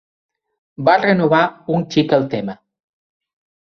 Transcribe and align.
Va 0.89 0.95
renovar 1.03 1.43
un 1.77 1.87
xic 1.93 2.19
el 2.21 2.29
tema 2.37 2.61